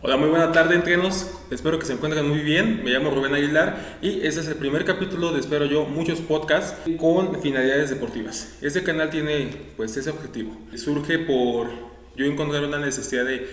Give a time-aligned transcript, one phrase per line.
[0.00, 1.30] Hola, muy buena tarde, entrenos.
[1.50, 2.82] Espero que se encuentren muy bien.
[2.82, 6.78] Me llamo Rubén Aguilar y este es el primer capítulo de, espero yo, muchos podcasts
[6.98, 8.56] con finalidades deportivas.
[8.62, 10.56] Este canal tiene, pues, ese objetivo.
[10.76, 11.68] Surge por
[12.16, 13.46] yo encontrar una necesidad de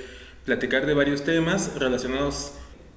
[0.46, 2.54] platicar de varios temas relacionados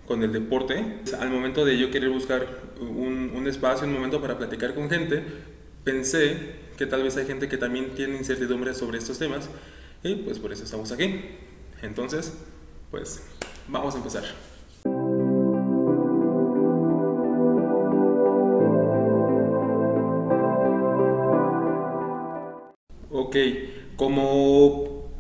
[0.07, 0.85] con el deporte.
[1.19, 2.47] Al momento de yo querer buscar
[2.81, 5.23] un, un espacio, un momento para platicar con gente,
[5.85, 9.49] pensé que tal vez hay gente que también tiene incertidumbre sobre estos temas
[10.03, 11.21] y pues por eso estamos aquí.
[11.83, 12.33] Entonces,
[12.91, 13.23] pues
[13.69, 14.25] vamos a empezar.
[23.11, 23.37] Ok,
[23.97, 25.11] como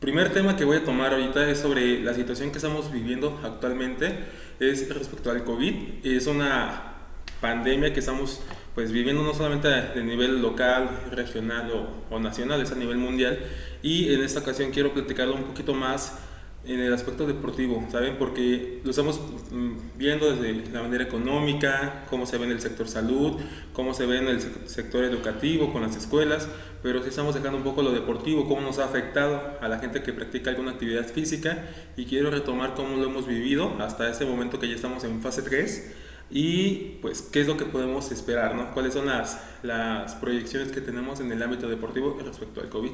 [0.00, 4.18] primer tema que voy a tomar ahorita es sobre la situación que estamos viviendo actualmente,
[4.60, 6.04] es respecto al COVID.
[6.04, 6.94] Es una
[7.40, 8.40] pandemia que estamos
[8.74, 11.70] pues viviendo no solamente de nivel local, regional
[12.10, 13.38] o, nacional, es a nivel mundial.
[13.82, 16.18] Y en esta ocasión quiero platicarlo un poquito más
[16.66, 18.16] en el aspecto deportivo, ¿saben?
[18.18, 22.88] Porque lo estamos mm, viendo desde la manera económica, cómo se ve en el sector
[22.88, 23.38] salud,
[23.74, 26.48] cómo se ve en el sector educativo, con las escuelas,
[26.82, 30.02] pero sí estamos dejando un poco lo deportivo, cómo nos ha afectado a la gente
[30.02, 34.58] que practica alguna actividad física y quiero retomar cómo lo hemos vivido hasta este momento
[34.58, 36.03] que ya estamos en fase 3
[36.34, 38.74] y pues qué es lo que podemos esperar, ¿no?
[38.74, 42.90] cuáles son las, las proyecciones que tenemos en el ámbito deportivo respecto al COVID.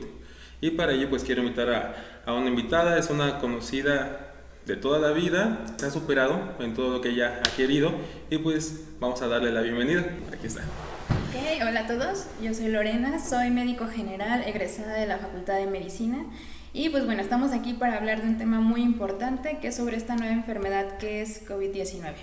[0.61, 4.35] Y para ello pues quiero invitar a, a una invitada, es una conocida
[4.67, 7.93] de toda la vida, se ha superado en todo lo que ella ha querido
[8.29, 10.05] y pues vamos a darle la bienvenida.
[10.31, 10.61] Aquí está.
[10.61, 15.67] Ok, hola a todos, yo soy Lorena, soy médico general egresada de la Facultad de
[15.67, 16.27] Medicina
[16.73, 19.97] y pues bueno, estamos aquí para hablar de un tema muy importante que es sobre
[19.97, 22.15] esta nueva enfermedad que es COVID-19.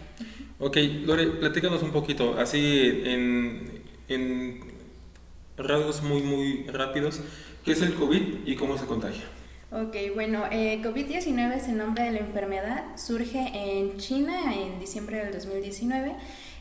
[0.59, 4.59] Ok, Lore, platícanos un poquito, así en, en
[5.57, 7.21] rasgos muy, muy rápidos,
[7.65, 9.23] ¿qué es el COVID y cómo se contagia?
[9.69, 15.17] Ok, bueno, eh, COVID-19 es el nombre de la enfermedad, surge en China en diciembre
[15.17, 16.15] del 2019.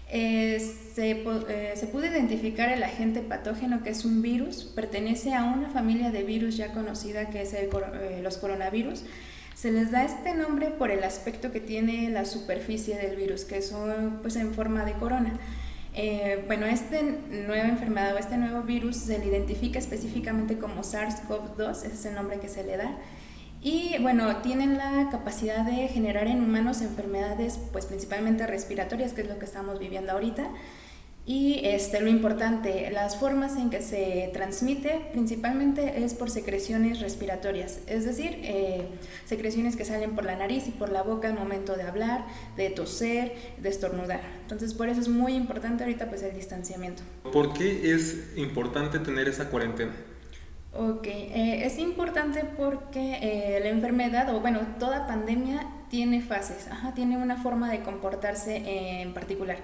[0.08, 0.60] Eh,
[0.94, 5.68] se, eh, se, pudo identificar el agente patógeno que es un virus, pertenece a una
[5.70, 9.04] familia de virus ya conocida que es el, eh, los coronavirus.
[9.54, 13.62] Se les da este nombre por el aspecto que tiene la superficie del virus, que
[13.62, 15.40] son pues en forma de corona.
[15.98, 21.70] Eh, bueno, esta nueva enfermedad o este nuevo virus se le identifica específicamente como SARS-CoV-2,
[21.70, 22.98] ese es el nombre que se le da.
[23.62, 29.28] Y bueno, tienen la capacidad de generar en humanos enfermedades, pues principalmente respiratorias, que es
[29.28, 30.50] lo que estamos viviendo ahorita.
[31.28, 37.80] Y este, lo importante, las formas en que se transmite principalmente es por secreciones respiratorias,
[37.88, 38.86] es decir, eh,
[39.24, 42.24] secreciones que salen por la nariz y por la boca al momento de hablar,
[42.56, 44.20] de toser, de estornudar.
[44.42, 47.02] Entonces, por eso es muy importante ahorita pues el distanciamiento.
[47.32, 49.96] ¿Por qué es importante tener esa cuarentena?
[50.78, 56.92] Ok, eh, es importante porque eh, la enfermedad, o bueno, toda pandemia tiene fases, ajá,
[56.94, 59.56] tiene una forma de comportarse en particular.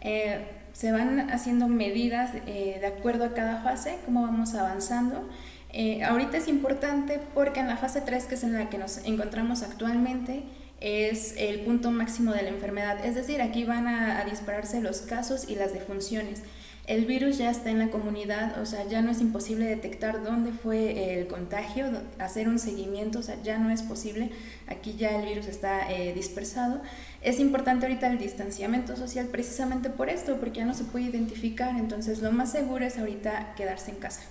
[0.00, 0.40] Eh,
[0.72, 5.28] se van haciendo medidas eh, de acuerdo a cada fase, cómo vamos avanzando.
[5.72, 8.98] Eh, ahorita es importante porque en la fase 3, que es en la que nos
[8.98, 10.44] encontramos actualmente,
[10.80, 13.04] es el punto máximo de la enfermedad.
[13.04, 16.42] Es decir, aquí van a, a dispararse los casos y las defunciones
[16.86, 20.52] el virus ya está en la comunidad, o sea, ya no es imposible detectar dónde
[20.52, 21.86] fue el contagio,
[22.18, 24.30] hacer un seguimiento, o sea, ya no es posible,
[24.68, 26.80] aquí ya el virus está eh, dispersado.
[27.22, 31.76] Es importante ahorita el distanciamiento social precisamente por esto, porque ya no se puede identificar,
[31.76, 34.22] entonces lo más seguro es ahorita quedarse en casa.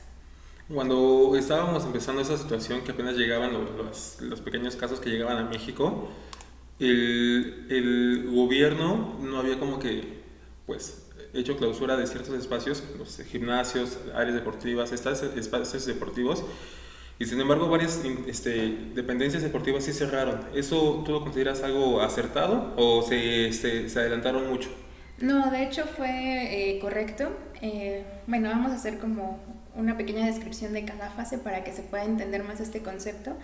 [0.73, 6.09] Cuando estábamos empezando esa situación, que apenas llegaban los, pequeños casos que llegaban a México,
[6.79, 10.21] el, el gobierno no había como que,
[10.65, 11.04] pues,
[11.35, 16.43] hecho clausura de ciertos espacios, los gimnasios, áreas deportivas, espacios deportivos,
[17.17, 20.41] y sin embargo varias este, dependencias deportivas sí cerraron.
[20.53, 24.69] ¿Eso tú lo consideras algo acertado o se, se, se adelantaron mucho?
[25.19, 27.29] No, de hecho fue eh, correcto.
[27.61, 29.39] Eh, bueno, vamos a hacer como
[29.73, 33.37] una pequeña descripción de cada fase para que se pueda entender más este concepto.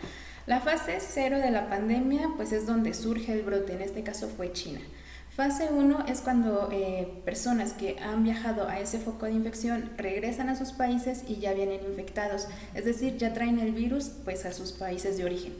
[0.47, 4.27] La fase cero de la pandemia pues es donde surge el brote, en este caso
[4.27, 4.81] fue China.
[5.35, 10.49] Fase 1 es cuando eh, personas que han viajado a ese foco de infección regresan
[10.49, 14.51] a sus países y ya vienen infectados, es decir, ya traen el virus pues a
[14.51, 15.53] sus países de origen.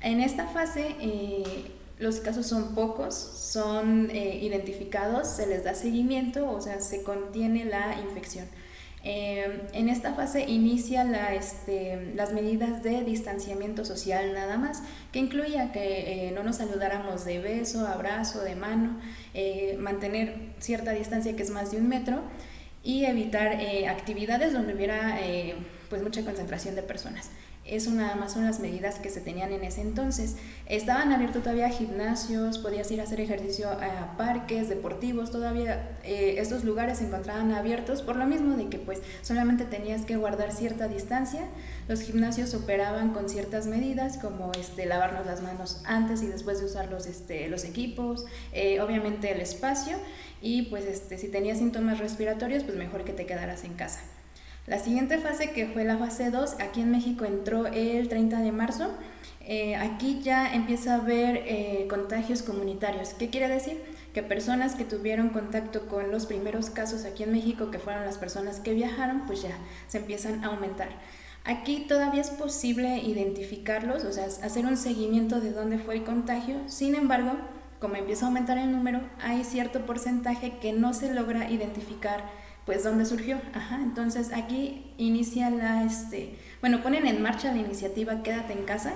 [0.00, 1.70] En esta fase eh,
[2.00, 7.64] los casos son pocos, son eh, identificados, se les da seguimiento, o sea, se contiene
[7.64, 8.46] la infección.
[9.06, 15.18] Em, en esta fase inicia la, este, las medidas de distanciamiento social nada más, que
[15.18, 18.98] incluía que eh, no nos saludáramos de beso, abrazo, de mano,
[19.34, 22.22] eh, mantener cierta distancia que es más de un metro.
[22.86, 25.18] y evitar eh, actividades donde hubiera
[25.88, 27.30] pues mucha concentración de personas.
[27.66, 30.36] Eso nada más son las medidas que se tenían en ese entonces.
[30.66, 36.64] Estaban abiertos todavía gimnasios, podías ir a hacer ejercicio a parques deportivos, todavía eh, estos
[36.64, 40.88] lugares se encontraban abiertos por lo mismo de que pues solamente tenías que guardar cierta
[40.88, 41.40] distancia.
[41.88, 46.66] Los gimnasios operaban con ciertas medidas como este, lavarnos las manos antes y después de
[46.66, 49.96] usar los, este, los equipos, eh, obviamente el espacio
[50.42, 54.00] y pues este, si tenías síntomas respiratorios pues mejor que te quedaras en casa.
[54.66, 58.50] La siguiente fase, que fue la fase 2, aquí en México entró el 30 de
[58.50, 58.90] marzo.
[59.42, 63.12] Eh, aquí ya empieza a haber eh, contagios comunitarios.
[63.12, 63.82] ¿Qué quiere decir?
[64.14, 68.16] Que personas que tuvieron contacto con los primeros casos aquí en México, que fueron las
[68.16, 70.88] personas que viajaron, pues ya se empiezan a aumentar.
[71.44, 76.56] Aquí todavía es posible identificarlos, o sea, hacer un seguimiento de dónde fue el contagio.
[76.68, 77.32] Sin embargo,
[77.80, 82.24] como empieza a aumentar el número, hay cierto porcentaje que no se logra identificar
[82.66, 83.40] pues dónde surgió.
[83.52, 88.92] Ajá, entonces aquí inicia la, este, bueno, ponen en marcha la iniciativa Quédate en casa.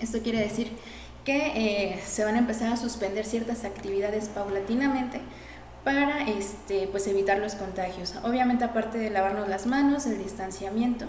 [0.00, 0.72] Esto quiere decir
[1.24, 5.20] que eh, se van a empezar a suspender ciertas actividades paulatinamente
[5.84, 8.14] para este, pues evitar los contagios.
[8.24, 11.06] Obviamente aparte de lavarnos las manos, el distanciamiento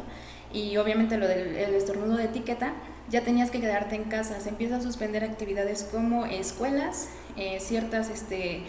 [0.51, 2.73] y obviamente lo del estornudo de etiqueta,
[3.09, 4.39] ya tenías que quedarte en casa.
[4.39, 8.61] Se empieza a suspender actividades como escuelas, eh, ciertas este,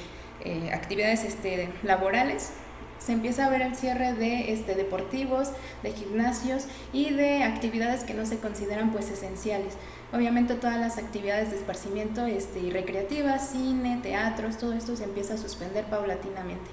[0.45, 2.53] eh, actividades este, laborales
[2.99, 5.51] se empieza a ver el cierre de este, deportivos,
[5.83, 9.75] de gimnasios y de actividades que no se consideran pues esenciales.
[10.13, 15.35] Obviamente todas las actividades de esparcimiento este, y recreativas, cine, teatros, todo esto se empieza
[15.35, 16.71] a suspender paulatinamente.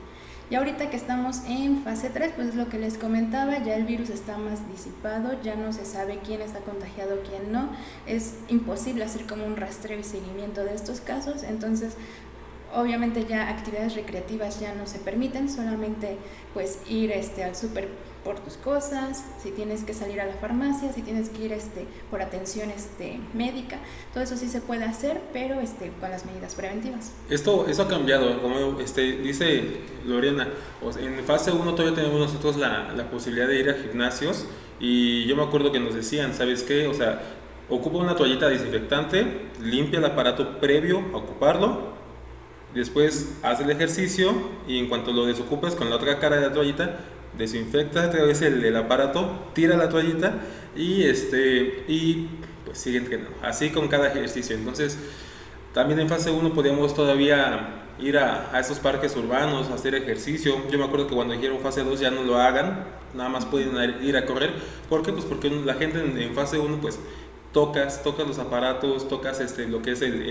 [0.51, 3.85] Y ahorita que estamos en fase 3, pues es lo que les comentaba, ya el
[3.85, 7.69] virus está más disipado, ya no se sabe quién está contagiado, quién no.
[8.05, 11.95] Es imposible hacer como un rastreo y seguimiento de estos casos, entonces
[12.73, 16.17] Obviamente ya actividades recreativas ya no se permiten, solamente
[16.53, 17.89] pues ir este, al súper
[18.23, 21.85] por tus cosas, si tienes que salir a la farmacia, si tienes que ir este,
[22.09, 23.79] por atención este, médica,
[24.13, 27.11] todo eso sí se puede hacer, pero este, con las medidas preventivas.
[27.29, 30.47] Esto, eso ha cambiado, como este, dice Lorena,
[30.99, 34.45] en fase 1 todavía tenemos nosotros la, la posibilidad de ir a gimnasios
[34.79, 36.87] y yo me acuerdo que nos decían, ¿sabes qué?
[36.87, 37.21] O sea,
[37.69, 41.90] ocupa una toallita desinfectante, limpia el aparato previo a ocuparlo
[42.73, 44.33] Después haz el ejercicio
[44.67, 46.99] y en cuanto lo desocupes con la otra cara de la toallita,
[47.37, 50.35] desinfecta otra vez el, aparato, tira la toallita
[50.75, 52.29] y, este, y
[52.65, 53.35] pues sigue entrenando.
[53.41, 54.55] Así con cada ejercicio.
[54.55, 54.97] Entonces,
[55.73, 60.55] también en fase 1 podíamos todavía ir a, a esos parques urbanos, hacer ejercicio.
[60.69, 64.01] Yo me acuerdo que cuando dijeron fase 2 ya no lo hagan, nada más pueden
[64.01, 64.53] ir a correr.
[64.89, 65.11] ¿Por qué?
[65.11, 66.99] Pues porque la gente en, en fase 1 pues
[67.53, 70.21] tocas, tocas los aparatos, tocas este, lo que es el,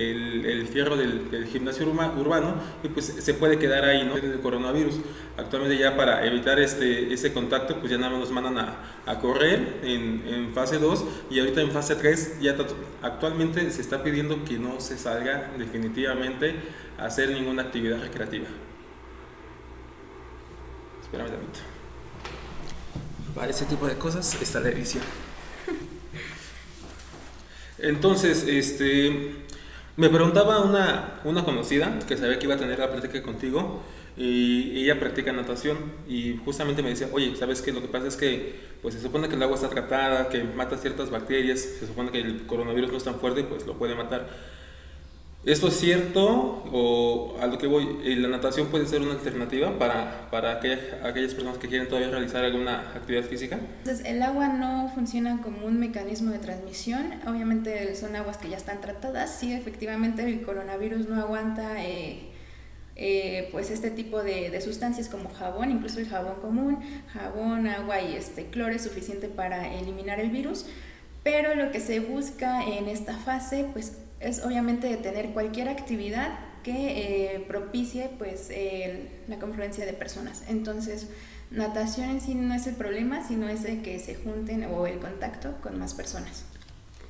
[0.46, 4.16] el, fierro del, gimnasio urbano y pues se puede quedar ahí, ¿no?
[4.16, 4.96] El coronavirus.
[5.36, 8.76] Actualmente ya para evitar este, ese contacto, pues ya nada más nos mandan a,
[9.06, 12.56] a correr en, en, fase 2 y ahorita en fase 3 ya
[13.02, 16.54] actualmente se está pidiendo que no se salga definitivamente
[16.98, 18.46] a hacer ninguna actividad recreativa.
[21.02, 21.60] Espérame momento.
[23.34, 25.00] Para ese tipo de cosas está la.
[27.82, 29.32] Entonces, este,
[29.96, 33.82] me preguntaba una, una conocida que sabía que iba a tener la práctica contigo
[34.16, 35.78] y ella practica natación
[36.08, 37.72] y justamente me decía, oye, ¿sabes qué?
[37.72, 40.76] Lo que pasa es que pues se supone que el agua está tratada, que mata
[40.76, 44.28] ciertas bacterias, se supone que el coronavirus no es tan fuerte, pues lo puede matar
[45.42, 50.52] ¿Esto es cierto o a que voy, la natación puede ser una alternativa para, para
[50.52, 53.58] aquellas, aquellas personas que quieren todavía realizar alguna actividad física?
[53.78, 58.58] Entonces, el agua no funciona como un mecanismo de transmisión, obviamente son aguas que ya
[58.58, 62.28] están tratadas, sí, efectivamente el coronavirus no aguanta eh,
[62.96, 66.80] eh, pues este tipo de, de, sustancias como jabón, incluso el jabón común,
[67.14, 70.66] jabón, agua y este cloro es suficiente para eliminar el virus,
[71.22, 77.34] pero lo que se busca en esta fase, pues es obviamente detener cualquier actividad que
[77.34, 78.50] eh, propicie pues
[79.26, 80.44] la confluencia de personas.
[80.48, 81.08] Entonces,
[81.50, 84.98] natación en sí no es el problema, sino es el que se junten o el
[84.98, 86.44] contacto con más personas.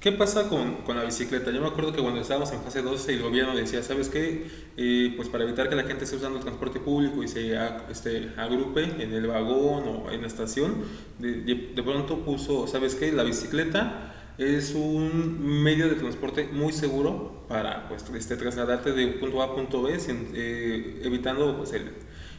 [0.00, 1.50] ¿Qué pasa con, con, la bicicleta?
[1.50, 4.46] Yo me acuerdo que cuando estábamos en fase 12 el gobierno decía, ¿sabes qué?
[4.78, 7.54] Eh, pues para evitar que la gente esté usando el transporte público y se
[7.90, 10.84] este, agrupe en el vagón o en la estación,
[11.18, 13.12] de, de pronto puso, ¿sabes qué?
[13.12, 19.42] La bicicleta es un medio de transporte muy seguro para pues, este, trasladarte de punto
[19.42, 21.90] A a punto B, eh, evitando pues, el,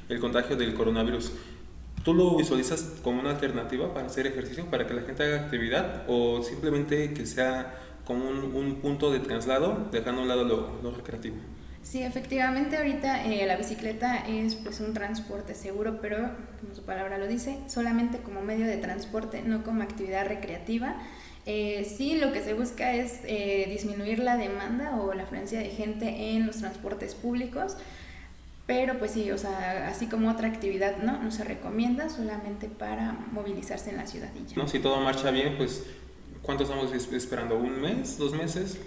[0.10, 1.32] el, contagio del coronavirus.
[2.04, 6.06] ¿Tú lo visualizas como una alternativa para hacer ejercicio, para que la gente haga actividad
[6.08, 10.82] o simplemente que sea como un, un punto de traslado, dejando a un lado lo,
[10.82, 11.36] lo recreativo?
[11.84, 16.18] Sí, efectivamente ahorita eh, la bicicleta es pues un transporte seguro, pero
[16.60, 20.96] como su palabra lo dice, solamente como medio de transporte, no como actividad recreativa.
[21.46, 25.70] Eh, sí, lo que se busca es eh, disminuir la demanda o la afluencia de
[25.70, 27.78] gente en los transportes públicos,
[28.68, 31.22] pero pues sí, o sea, así como otra actividad, ¿no?
[31.22, 35.84] No se recomienda solamente para movilizarse en la ciudad No, si todo marcha bien, pues
[36.44, 37.56] ¿cuánto estamos esperando?
[37.58, 38.18] ¿Un mes?
[38.18, 38.78] ¿Dos meses?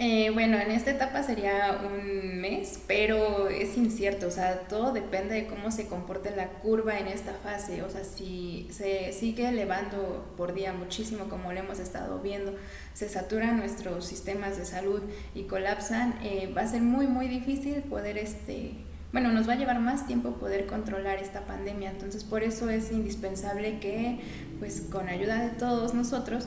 [0.00, 5.34] Eh, bueno, en esta etapa sería un mes, pero es incierto, o sea, todo depende
[5.34, 10.32] de cómo se comporte la curva en esta fase, o sea, si se sigue elevando
[10.36, 12.54] por día muchísimo como lo hemos estado viendo,
[12.94, 15.02] se saturan nuestros sistemas de salud
[15.34, 18.74] y colapsan, eh, va a ser muy, muy difícil poder, este,
[19.10, 22.92] bueno, nos va a llevar más tiempo poder controlar esta pandemia, entonces por eso es
[22.92, 24.20] indispensable que,
[24.60, 26.46] pues, con ayuda de todos nosotros,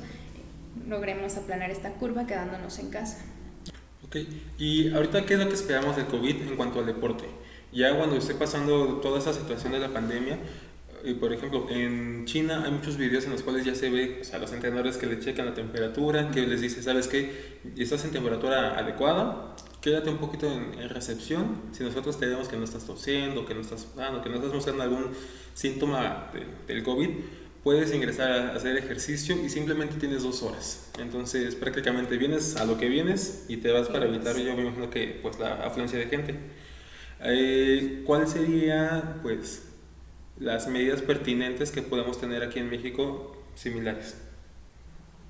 [0.88, 3.17] logremos aplanar esta curva quedándonos en casa.
[4.58, 7.25] Y ahorita, ¿qué es lo que esperamos del COVID en cuanto al deporte?
[7.72, 10.38] Ya cuando esté pasando toda esa situación de la pandemia,
[11.03, 14.22] y eh, por ejemplo, en China hay muchos videos en los cuales ya se ve
[14.34, 17.60] a los entrenadores que le checan la temperatura, que les dice, ¿sabes qué?
[17.77, 21.62] Estás en temperatura adecuada, quédate un poquito en, recepción.
[21.72, 24.84] Si nosotros te que no estás tosiendo, que no estás sudando, que no estás mostrando
[24.84, 25.06] algún
[25.53, 26.32] síntoma
[26.68, 27.10] del COVID,
[27.63, 30.89] puedes ingresar a hacer ejercicio y simplemente tienes dos horas.
[31.00, 34.89] Entonces prácticamente vienes a lo que vienes y te vas para evitar, yo me imagino
[34.89, 36.36] que pues la afluencia de gente.
[37.24, 39.63] Eh, ¿Cuál sería pues
[40.39, 44.18] las medidas pertinentes que podemos tener aquí en México similares?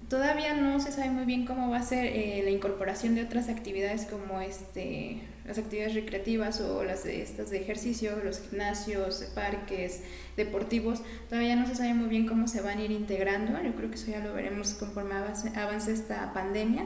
[0.10, 3.50] Todavía no se sabe muy bien cómo va a ser eh, la incorporación de otras
[3.50, 10.02] actividades como este, las actividades recreativas o las de, estas de ejercicio, los gimnasios, parques,
[10.38, 11.02] deportivos.
[11.30, 13.62] Todavía no se sabe muy bien cómo se van a ir integrando.
[13.64, 16.86] Yo creo que eso ya lo veremos conforme avance, esta pandemia.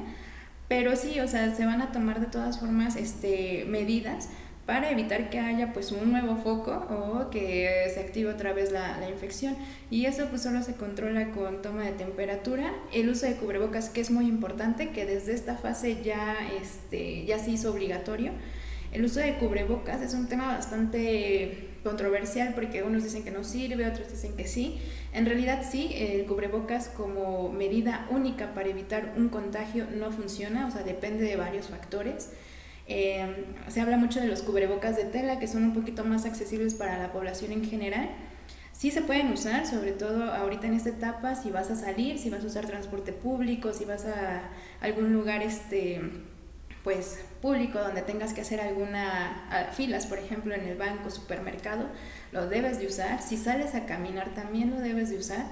[0.68, 4.30] Pero sí, o sea, se van a tomar de todas formas este, medidas
[4.66, 8.98] para evitar que haya pues un nuevo foco o que se active otra vez la,
[8.98, 9.56] la, infección.
[9.92, 14.02] Y eso pues solo se controla con toma de temperatura, el uso de cubrebocas que
[14.02, 18.32] es muy importante, que desde esta fase ya, este, ya se hizo obligatorio.
[18.92, 23.86] El uso de cubrebocas es un tema bastante controversial porque unos dicen que no sirve,
[23.86, 24.80] otros dicen que sí.
[25.14, 30.72] En realidad sí, el cubrebocas como medida única para evitar un contagio no funciona, o
[30.72, 32.32] sea, depende de varios factores.
[32.88, 33.34] Em,
[33.68, 36.98] se habla mucho de los cubrebocas de tela, que son un poquito más accesibles para
[36.98, 38.10] la población en general.
[38.74, 42.30] Sí se pueden usar, sobre todo ahorita en esta etapa, si vas a salir, si
[42.30, 44.50] vas a usar transporte público, si vas a
[44.82, 46.02] algún lugar este,
[46.84, 51.88] pues, público donde tengas que hacer alguna filas, por ejemplo, en el banco, supermercado,
[52.32, 53.22] lo debes de usar.
[53.22, 55.46] Si sales a caminar también lo debes de usar.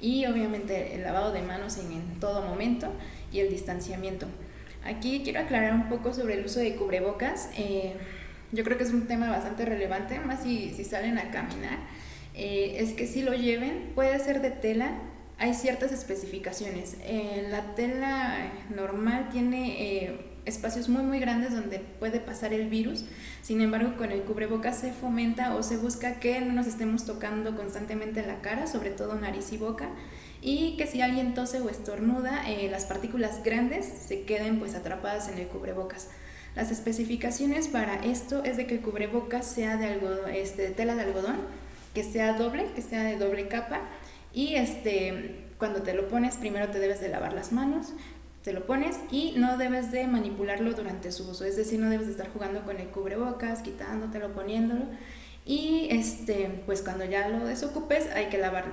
[0.00, 2.90] Y obviamente el lavado de manos en todo momento
[3.30, 4.26] y el distanciamiento.
[4.84, 7.50] Aquí quiero aclarar un poco sobre el uso de cubrebocas.
[7.56, 7.94] Eh,
[8.52, 11.78] yo creo que es un tema bastante relevante, más si, si salen a caminar.
[12.34, 14.92] Eh, es que si lo lleven, puede ser de tela,
[15.38, 16.96] hay ciertas especificaciones.
[17.02, 23.04] Eh, la tela normal tiene espacios muy muy grandes donde puede pasar el virus,
[23.42, 27.56] sin embargo con el cubrebocas se fomenta o se busca que no nos estemos tocando
[27.56, 29.90] constantemente la cara, sobre todo nariz y boca,
[30.42, 35.28] y que si alguien tose o estornuda, eh, las partículas grandes se queden pues atrapadas
[35.28, 36.08] en el cubrebocas.
[36.56, 40.00] Las especificaciones para esto es de que el cubrebocas sea de,
[40.34, 41.36] este, tela de algodón,
[41.94, 43.80] que sea doble, que sea de doble capa
[44.32, 47.92] y este, cuando te lo pones primero te debes de lavar las manos,
[48.42, 52.06] te lo pones y no debes de manipularlo durante su uso, es decir, no debes
[52.06, 54.86] de estar jugando con el cubrebocas, quitándotelo, poniéndolo
[55.44, 58.72] y este, pues cuando ya lo desocupes hay que lavarlo.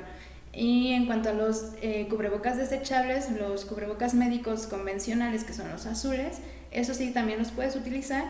[0.58, 5.86] Y en cuanto a los eh, cubrebocas desechables, los cubrebocas médicos convencionales, que son los
[5.86, 6.40] azules,
[6.72, 8.26] eso sí también los puedes utilizar,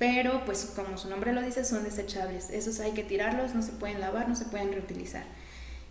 [0.00, 2.50] pero pues como su nombre lo dice, son desechables.
[2.50, 5.22] Esos hay que tirarlos, no se pueden lavar, no se pueden reutilizar.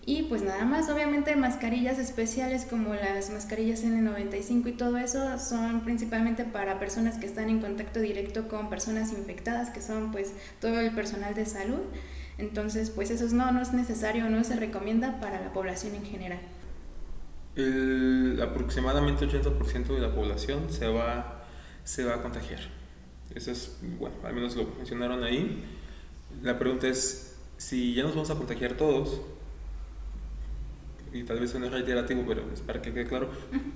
[0.05, 5.85] Y pues nada más, obviamente mascarillas especiales como las mascarillas N95 y todo eso son
[5.85, 10.81] principalmente para personas que están en contacto directo con personas infectadas, que son pues todo
[10.81, 11.79] el personal de salud.
[12.41, 16.39] Entonces, pues eso no, no es necesario, no se recomienda para la población en general.
[17.55, 21.43] El, aproximadamente 80% de la población se va,
[21.83, 22.61] se va a contagiar.
[23.35, 25.63] Eso es, bueno, al menos lo mencionaron ahí.
[26.41, 29.21] La pregunta es, si ya nos vamos a contagiar todos,
[31.13, 33.29] y tal vez suene reiterativo, pero es para que quede claro,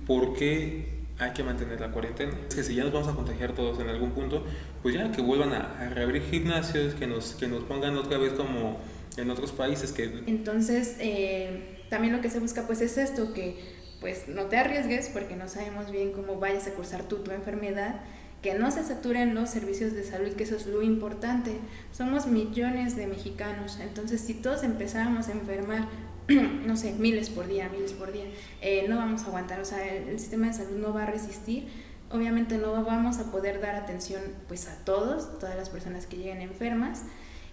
[0.07, 2.33] ¿por qué hay que mantener la cuarentena.
[2.47, 4.43] Es que si ya nos vamos a contagiar todos en algún punto,
[4.81, 8.79] pues ya que vuelvan a, reabrir gimnasios, que nos, que nos pongan otra vez como
[9.17, 9.91] en otros países.
[9.91, 13.57] que Entonces, eh, también lo que se busca pues es esto, que
[14.01, 18.01] pues no te arriesgues porque no sabemos bien cómo vayas a cursar tú tu enfermedad
[18.45, 21.57] que no se saturen los servicios de salud, que eso es lo importante.
[21.91, 25.87] Somos millones de mexicanos, entonces si todos empezáramos a enfermar,
[26.65, 28.25] no sé, miles por día, miles por día,
[28.61, 31.67] eh, no vamos a aguantar, o sea, el, sistema de salud no va a resistir.
[32.11, 36.41] Obviamente no vamos a poder dar atención pues a todos, todas las personas que lleguen
[36.41, 37.03] enfermas.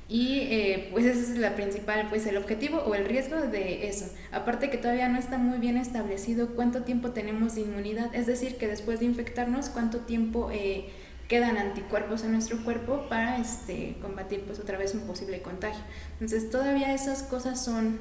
[0.09, 4.07] Y eh, pues ese es la principal, pues el objetivo o el riesgo de eso.
[4.31, 8.57] Aparte que todavía no está muy bien establecido cuánto tiempo tenemos de inmunidad, es decir,
[8.57, 10.91] que después de infectarnos, cuánto tiempo eh,
[11.29, 15.83] quedan anticuerpos en nuestro cuerpo para este, combatir pues otra vez un posible contagio.
[16.15, 17.99] Entonces todavía esas cosas son,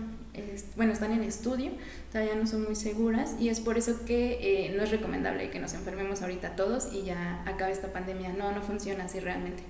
[0.75, 1.71] bueno, están en estudio,
[2.11, 5.59] todavía no son muy seguras y es por eso que eh, no es recomendable que
[5.59, 8.33] nos enfermemos ahorita todos y ya acabe esta pandemia.
[8.33, 9.63] No, no funciona así realmente.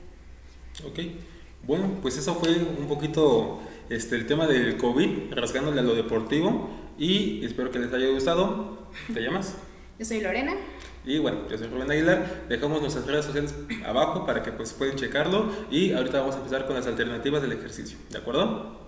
[0.86, 1.00] Ok.
[1.64, 6.70] Bueno, pues eso fue un poquito este, el tema del COVID, rasgándole a lo deportivo
[6.98, 8.88] y espero que les haya gustado.
[9.14, 9.56] ¿Te llamas?
[10.00, 10.56] Yo soy Lorena.
[11.06, 12.46] Y bueno, yo soy Rubén Aguilar.
[12.48, 13.56] Dejamos nuestras redes sociales
[13.86, 17.54] abajo para que pues pueden checarlo y ahorita vamos a empezar con las alternativas del
[17.54, 17.98] ejercicio.
[18.10, 18.82] ¿De acuerdo?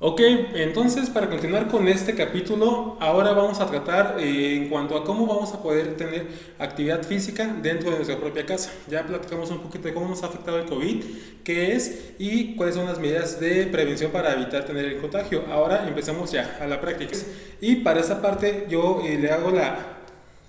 [0.00, 0.20] Ok,
[0.54, 5.24] entonces para continuar con este capítulo, ahora vamos a tratar eh, en cuanto a cómo
[5.24, 6.26] vamos a poder tener
[6.58, 8.70] actividad física dentro de nuestra propia casa.
[8.88, 11.04] Ya platicamos un poquito de cómo nos ha afectado el COVID,
[11.44, 15.44] qué es y cuáles son las medidas de prevención para evitar tener el contagio.
[15.50, 17.16] Ahora empezamos ya a la práctica.
[17.60, 19.93] Y para esa parte yo eh, le hago la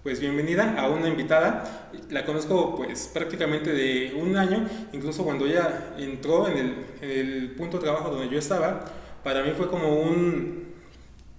[0.06, 1.90] pues bienvenida a una invitada.
[2.12, 7.52] La conozco pues prácticamente de un año, incluso cuando ella entró en el, en el
[7.58, 8.86] punto de trabajo donde yo estaba
[9.24, 10.66] para mí fue como un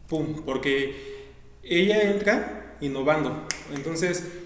[0.09, 3.47] pum, porque ella entra innovando.
[3.73, 4.46] Entonces,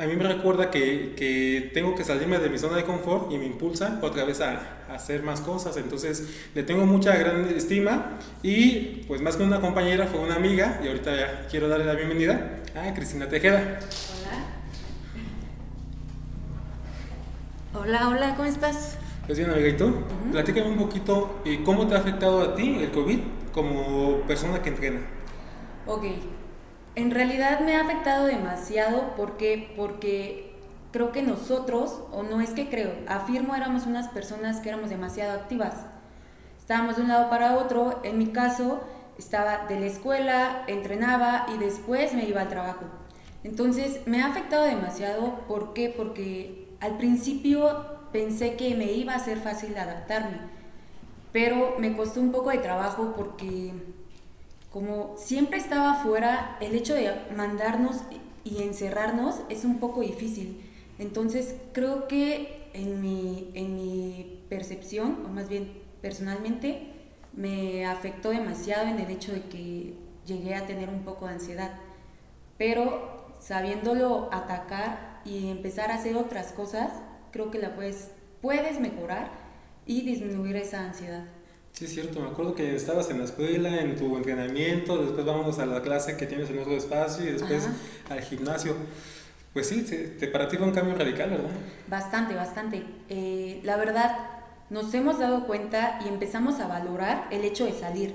[0.00, 3.46] a mí me recuerda que, tengo que salirme de mi zona de confort y me
[3.46, 5.76] impulsa otra vez a, hacer más cosas.
[5.76, 10.80] Entonces, le tengo mucha gran estima y pues más que una compañera fue una amiga
[10.82, 13.80] y ahorita ya quiero darle la bienvenida a Cristina Tejeda.
[17.74, 17.84] Hola.
[17.84, 18.96] Hola, hola, ¿cómo estás?
[19.26, 19.92] Pues bien, amiga, ¿y tú?
[20.30, 23.18] Platícame un poquito eh, cómo te ha afectado a ti el COVID
[23.52, 25.00] como persona que entrena.
[25.86, 26.04] Ok,
[26.98, 30.52] en realidad me ha afectado demasiado porque, porque
[30.90, 35.38] creo que nosotros, o no es que creo, afirmo éramos unas personas que éramos demasiado
[35.38, 35.74] activas.
[36.58, 38.80] Estábamos de un lado para otro, en mi caso
[39.16, 42.86] estaba de la escuela, entrenaba y después me iba al trabajo.
[43.44, 45.94] Entonces me ha afectado demasiado, ¿por qué?
[45.96, 50.40] Porque al principio pensé que me iba a ser fácil adaptarme,
[51.30, 53.72] pero me costó un poco de trabajo porque
[54.70, 58.02] como siempre estaba afuera, el hecho de mandarnos
[58.44, 60.62] y encerrarnos es un poco difícil.
[60.98, 66.92] Entonces creo que en mi, en mi percepción, o más bien personalmente,
[67.32, 69.94] me afectó demasiado en el hecho de que
[70.26, 71.72] llegué a tener un poco de ansiedad.
[72.58, 76.92] Pero sabiéndolo atacar y empezar a hacer otras cosas,
[77.30, 78.10] creo que la puedes,
[78.42, 79.30] puedes mejorar
[79.86, 81.24] y disminuir esa ansiedad.
[81.78, 85.60] Sí, es cierto, me acuerdo que estabas en la escuela, en tu entrenamiento, después vamos
[85.60, 87.68] a la clase que tienes en otro espacio y después
[88.10, 88.74] al gimnasio.
[89.52, 91.50] Pues sí, te, para ti fue un cambio radical, ¿verdad?
[91.86, 92.84] Bastante, bastante.
[93.08, 94.18] Eh, la verdad,
[94.70, 98.12] nos hemos dado cuenta y empezamos a valorar el hecho de salir.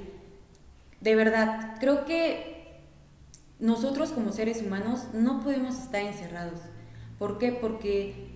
[0.99, 2.81] De verdad, creo que
[3.59, 6.59] nosotros como seres humanos no podemos estar encerrados.
[7.17, 7.53] ¿Por qué?
[7.53, 8.32] Porque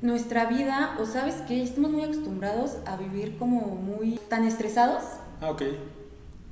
[0.00, 5.02] nuestra vida, o sabes que estamos muy acostumbrados a vivir como muy tan estresados.
[5.40, 5.62] Ah, ok.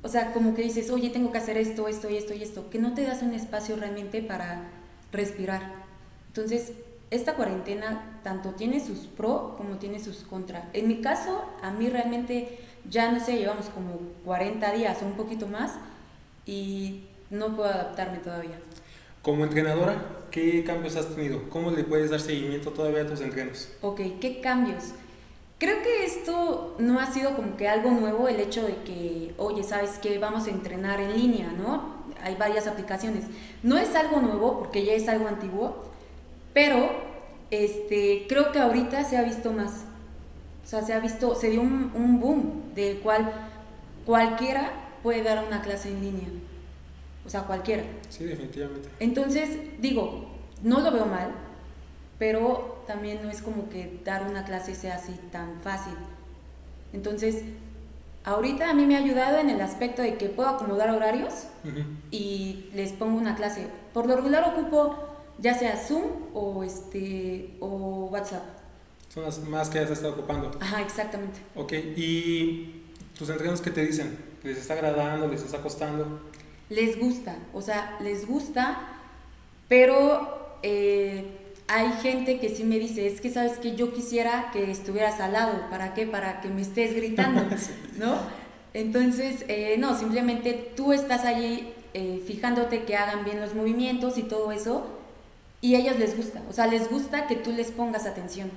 [0.03, 2.69] O sea, como que dices, oye, tengo que hacer esto, esto y esto y esto,
[2.69, 4.69] que no te das un espacio realmente para
[5.11, 5.73] respirar.
[6.27, 6.73] Entonces,
[7.09, 10.69] esta cuarentena tanto tiene sus pro como tiene sus contra.
[10.73, 15.13] En mi caso, a mí realmente ya no sé, llevamos como 40 días o un
[15.13, 15.73] poquito más
[16.45, 18.59] y no puedo adaptarme todavía.
[19.27, 21.49] Como entrenadora, ¿qué cambios has tenido?
[21.49, 23.67] ¿Cómo le puedes dar seguimiento todavía a tus entrenos?
[23.81, 24.93] Ok, ¿qué cambios?
[25.57, 29.63] Creo que esto no ha sido como que algo nuevo, el hecho de que, oye,
[29.63, 30.17] ¿sabes qué?
[30.17, 31.97] Vamos a entrenar en línea, ¿no?
[32.23, 33.25] Hay varias aplicaciones.
[33.63, 35.75] No es algo nuevo porque ya es algo antiguo,
[36.53, 36.89] pero
[37.51, 39.83] este, creo que ahorita se ha visto más.
[40.63, 43.29] O sea, se ha visto, se dio un, un boom del cual
[44.05, 44.71] cualquiera
[45.03, 46.29] puede dar una clase en línea
[47.27, 47.83] o sea, cualquiera.
[48.09, 48.89] Sí, definitivamente.
[49.01, 50.29] Entonces, digo,
[50.63, 51.31] no lo veo mal,
[52.17, 55.93] pero también no es como que dar una clase sea así tan fácil.
[56.93, 57.43] Entonces,
[58.23, 61.47] ahorita a mí me ha ayudado en el aspecto de que puedo acomodar horarios
[62.09, 63.67] y les pongo una clase.
[63.93, 64.95] Por lo regular ocupo
[65.37, 68.43] ya sea Zoom o, este, o WhatsApp.
[69.13, 70.51] Son las más que has estado ocupando.
[70.61, 71.39] Ajá, exactamente.
[71.55, 72.83] Ok, ¿y
[73.17, 74.17] tus entrenos qué te dicen?
[74.43, 75.27] ¿Les está agradando?
[75.27, 76.21] ¿Les está costando?
[76.69, 78.77] Les gusta, o sea, les gusta,
[79.67, 81.25] pero eh,
[81.67, 85.33] hay gente que sí me dice, es que sabes que yo quisiera que estuvieras al
[85.33, 86.05] lado, ¿para qué?
[86.05, 87.43] Para que me estés gritando,
[87.97, 88.17] ¿no?
[88.73, 94.23] Entonces, eh, no, simplemente tú estás allí eh, fijándote que hagan bien los movimientos y
[94.23, 94.87] todo eso,
[95.61, 98.51] y a ellos les gusta, o sea, les gusta que tú les pongas atención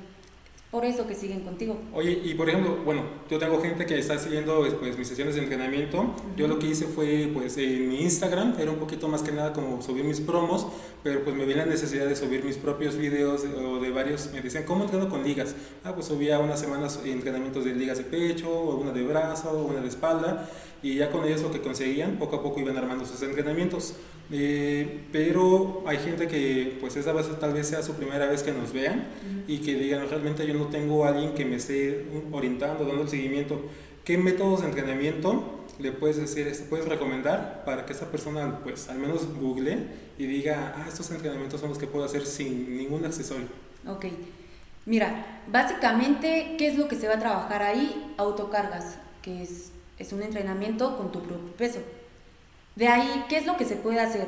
[0.70, 1.80] por eso que siguen contigo.
[1.92, 5.42] Oye, y por ejemplo, bueno, yo tengo gente que está siguiendo pues, mis sesiones de
[5.42, 6.14] entrenamiento.
[6.36, 9.52] Yo lo que hice fue, pues, en mi Instagram, era un poquito más que nada
[9.52, 10.68] como subir mis promos,
[11.02, 14.42] pero pues me vi la necesidad de subir mis propios videos o de varios, me
[14.42, 15.56] decían, ¿cómo entreno con ligas?
[15.82, 19.80] Ah, pues subía unas semanas entrenamientos de ligas de pecho, o una de brazo, una
[19.80, 20.48] de espalda,
[20.82, 23.94] y ya con ellos lo que conseguían, poco a poco iban armando sus entrenamientos.
[24.32, 28.52] Eh, pero hay gente que pues esa vez tal vez sea su primera vez que
[28.52, 29.08] nos vean
[29.48, 33.08] y que digan realmente yo no tengo a alguien que me esté orientando, dando el
[33.08, 33.60] seguimiento.
[34.04, 38.88] ¿Qué métodos de entrenamiento le puedes decir, este, puedes recomendar para que esa persona pues
[38.88, 39.78] al menos google
[40.18, 43.46] y diga, ah, estos entrenamientos son los que puedo hacer sin ningún accesorio?
[43.86, 44.06] Ok.
[44.86, 48.14] Mira, básicamente, ¿qué es lo que se va a trabajar ahí?
[48.16, 51.78] Autocargas, que es, es un entrenamiento con tu propio peso.
[52.74, 54.26] De ahí, ¿qué es lo que se puede hacer?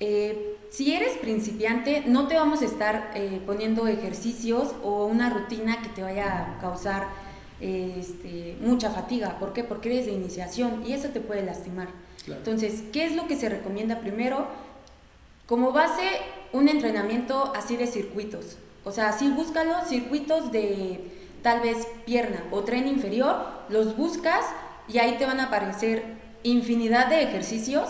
[0.00, 5.82] Eh, si eres principiante, no te vamos a estar eh, poniendo ejercicios o una rutina
[5.82, 7.08] que te vaya a causar
[7.60, 9.38] este, mucha fatiga.
[9.38, 9.64] ¿Por qué?
[9.64, 11.88] Porque eres de iniciación y eso te puede lastimar.
[12.26, 14.46] Entonces, ¿qué es lo que se recomienda primero?
[15.46, 16.02] Como base,
[16.52, 18.58] un entrenamiento así de circuitos.
[18.84, 21.00] O sea, así búscalo, circuitos de
[21.42, 23.36] tal vez pierna o tren inferior,
[23.68, 24.44] los buscas
[24.88, 26.02] y ahí te van a aparecer
[26.42, 27.88] infinidad de ejercicios,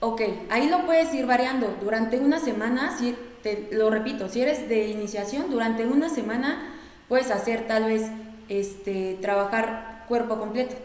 [0.00, 1.76] ok, ahí lo puedes ir variando.
[1.80, 6.74] Durante una semana, si te lo repito, si eres de iniciación, durante una semana
[7.08, 8.02] puedes hacer tal vez
[8.48, 10.76] este, trabajar cuerpo completo,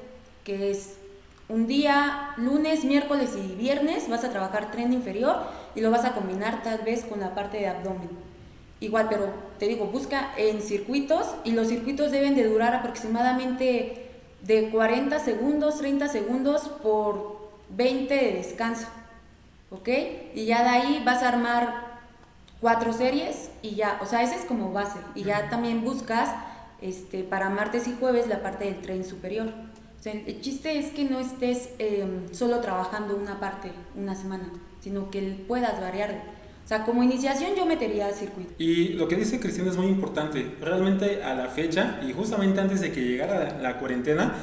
[0.43, 0.97] que es
[1.49, 5.37] un día, lunes, miércoles y viernes, vas a trabajar tren inferior
[5.75, 8.09] y lo vas a combinar tal vez con la parte de abdomen.
[8.79, 14.06] Igual, pero te digo, busca en circuitos y los circuitos deben de durar aproximadamente
[14.47, 18.87] de 40 segundos, 30 segundos por 20 de descanso.
[19.69, 19.89] ¿Ok?
[20.33, 21.99] Y ya de ahí vas a armar
[22.61, 24.99] cuatro series y ya, o sea, ese es como base.
[25.13, 26.29] Y ya también buscas
[26.81, 29.47] este, para martes y jueves la parte del tren superior.
[29.99, 34.49] O sea, el chiste es que no estés em, solo trabajando una parte una semana,
[34.79, 36.21] sino que puedas variar
[36.67, 38.51] o sea, como iniciación yo metería circuito.
[38.57, 40.45] Y lo que dice Cristina es muy importante.
[40.59, 44.35] Realmente a la fecha, y justamente antes de que llegara la cuarentena,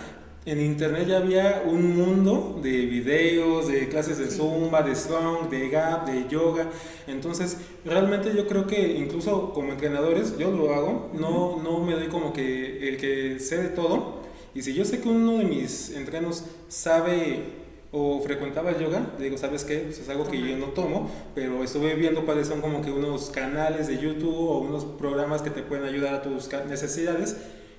[0.47, 5.69] en internet ya había un mundo de videos, de clases de zumba, de song, de
[5.69, 6.71] gap, de yoga.
[7.07, 12.07] Entonces, realmente yo creo que incluso como entrenadores, yo lo hago, no, no me doy
[12.09, 14.23] como que el que sé de todo.
[14.55, 17.64] Y si yo sé que uno de mis entrenos sabe
[17.97, 19.79] o frecuentaba yoga, digo, ¿sabes qué?
[19.79, 23.31] Pues es algo que yo no tomo, pero estuve viendo cuáles son como que unos
[23.31, 27.37] canales de YouTube o unos programas que te pueden ayudar a tus necesidades.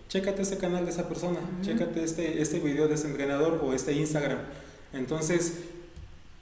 [0.08, 3.92] Chécate este canal de esa persona, chécate este, este video de ese entrenador o este
[3.92, 4.38] Instagram.
[4.94, 5.56] Entonces,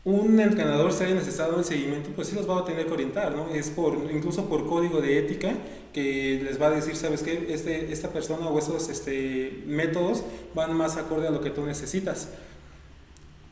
[0.03, 3.33] un entrenador, si haya necesitado el seguimiento, pues sí los va a tener que orientar,
[3.33, 3.49] ¿no?
[3.55, 5.51] Es por, incluso por código de ética
[5.93, 7.47] que les va a decir, ¿sabes qué?
[7.49, 12.27] Este, esta persona o esos este, métodos van más acorde a lo que tú necesitas.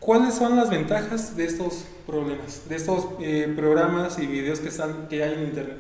[0.02, 5.08] ¿Cuáles son las ventajas de estos problemas, de estos eh, programas y videos que, están,
[5.08, 5.78] que hay en Internet?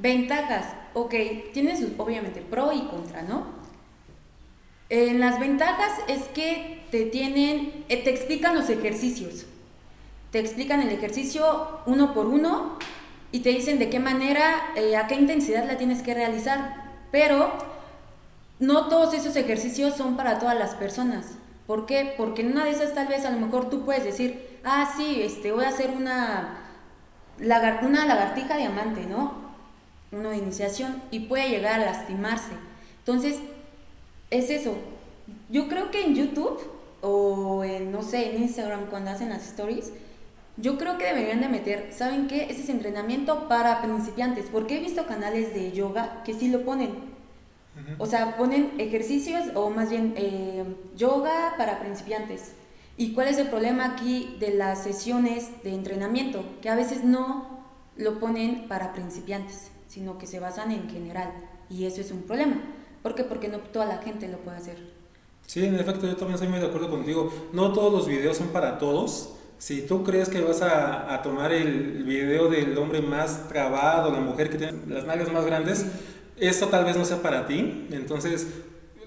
[0.00, 1.14] Ventajas, ok,
[1.52, 3.48] tienes obviamente pro y contra, ¿no?
[4.88, 9.46] En las ventajas es que te tienen, eh, te explican los ejercicios,
[10.30, 12.78] te explican el ejercicio uno por uno
[13.32, 17.52] y te dicen de qué manera, eh, a qué intensidad la tienes que realizar, pero
[18.60, 21.26] no todos esos ejercicios son para todas las personas.
[21.68, 22.14] ¿Por qué?
[22.16, 25.20] Porque en una de esas tal vez a lo mejor tú puedes decir, ah, sí,
[25.20, 26.60] este, voy a hacer una,
[27.38, 29.34] una lagartija diamante, ¿no?
[30.10, 32.54] Una iniciación y puede llegar a lastimarse.
[33.00, 33.40] Entonces,
[34.30, 34.78] es eso.
[35.50, 36.58] Yo creo que en YouTube
[37.02, 39.92] o en, no sé, en Instagram cuando hacen las stories,
[40.56, 42.44] yo creo que deberían de meter, ¿saben qué?
[42.44, 47.17] Ese es entrenamiento para principiantes, porque he visto canales de yoga que sí lo ponen.
[47.96, 50.64] O sea, ponen ejercicios o más bien eh,
[50.96, 52.52] yoga para principiantes.
[52.96, 56.44] ¿Y cuál es el problema aquí de las sesiones de entrenamiento?
[56.60, 57.64] Que a veces no
[57.96, 61.32] lo ponen para principiantes, sino que se basan en general.
[61.70, 62.56] Y eso es un problema.
[63.02, 63.24] ¿Por qué?
[63.24, 64.76] Porque no toda la gente lo puede hacer.
[65.46, 67.32] Sí, en efecto, yo también estoy muy de acuerdo contigo.
[67.52, 69.34] No todos los videos son para todos.
[69.58, 74.20] Si tú crees que vas a, a tomar el video del hombre más trabado, la
[74.20, 75.86] mujer que tiene las nalgas más grandes,
[76.40, 78.46] esto tal vez no sea para ti, entonces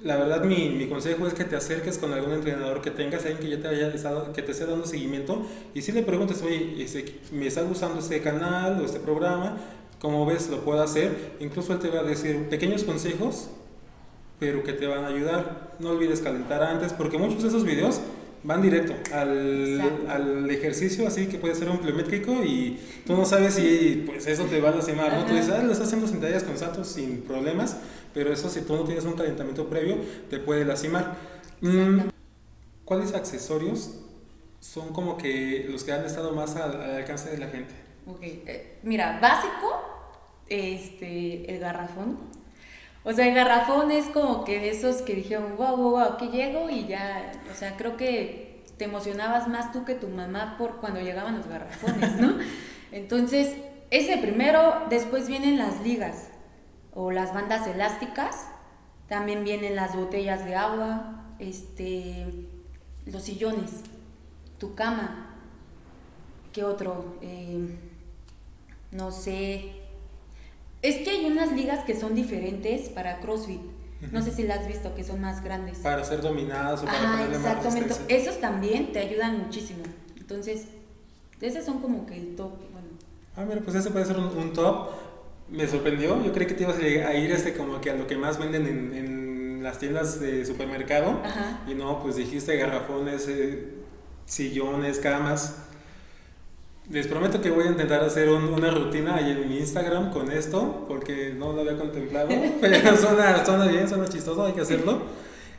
[0.04, 3.40] la verdad mi, mi, consejo es que te acerques con algún entrenador que tengas, alguien
[3.40, 6.76] que ya te haya estado, que te esté dando seguimiento y si le preguntes, oye,
[6.84, 9.58] este, me está gustando este canal o este programa,
[10.00, 13.50] como ves lo puedo hacer, incluso él te va a decir pequeños consejos,
[14.40, 15.76] pero que te van a ayudar.
[15.78, 18.02] No olvides calentar antes, porque muchos de esos videos
[18.44, 23.56] van directo al, al, ejercicio, así que puede ser un pliométrico y tú no sabes
[23.56, 25.26] si pues eso te va a lastimar, ¿no?
[25.26, 27.78] Tú dices, ah, lo estás haciendo sentadillas con saltos sin problemas,
[28.14, 29.98] pero eso si tú no tienes un calentamiento previo,
[30.30, 31.16] te puede lastimar.
[31.62, 32.10] Mm,
[32.86, 33.96] ¿Cuáles accesorios
[34.60, 37.74] son como que los que han estado más al, alcance de la gente?
[38.08, 39.82] Ok, eh, mira, básico,
[40.50, 42.41] este, el garrafón.
[43.04, 46.28] O sea, el garrafón es como que de esos que dijeron, wow, wow, wow, que
[46.28, 50.78] llego y ya, o sea, creo que te emocionabas más tú que tu mamá por
[50.78, 52.38] cuando llegaban los garrafones, ¿no?
[52.92, 53.56] Entonces,
[53.90, 56.30] ese primero, después vienen las ligas
[56.94, 58.48] o las bandas elásticas,
[59.08, 62.48] también vienen las botellas de agua, este,
[63.06, 63.82] los sillones,
[64.60, 65.36] tu cama,
[66.54, 67.18] ¿qué otro?
[67.22, 67.78] Eh,
[68.92, 69.81] no sé,
[70.82, 73.62] es que hay unas ligas que son diferentes para CrossFit.
[74.12, 75.78] No sé si las has visto, que son más grandes.
[75.78, 77.94] Para ser dominadas o para Ah, exactamente.
[78.08, 79.84] Esos también te ayudan muchísimo.
[80.18, 80.66] Entonces,
[81.40, 82.52] esos son como que el top.
[82.72, 82.88] Bueno.
[83.36, 84.90] Ah, mira, pues ese puede ser un, top.
[85.50, 86.24] Me sorprendió.
[86.24, 88.66] Yo creí que te ibas a ir este como que a lo que más venden
[88.66, 91.22] en, en las tiendas de supermercado.
[91.24, 91.62] Ajá.
[91.68, 93.76] Y no, pues dijiste garrafones, eh,
[94.26, 95.68] sillones, camas.
[96.90, 100.86] Les prometo que voy a intentar hacer una rutina ahí en mi Instagram con esto,
[100.88, 102.30] porque no lo había contemplado,
[102.62, 105.02] pero suena, suena bien, suena chistoso, hay que hacerlo.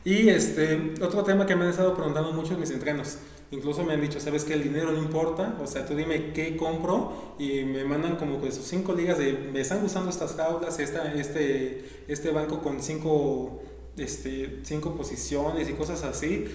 [0.04, 3.18] Y este, otro tema que me han estado preguntando mucho en mis entrenos.
[3.52, 5.56] Incluso me han dicho, ¿sabes que el dinero no importa?
[5.62, 9.32] O sea, tú dime qué compro y me mandan como que sus cinco ligas de,
[9.52, 13.60] me están gustando estas jaulas, esta, este, este banco con cinco,
[13.96, 16.46] este, cinco posiciones y cosas así.